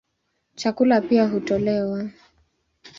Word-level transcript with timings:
Chakula 0.55 1.01
pia 1.01 1.27
hutolewa. 1.27 2.09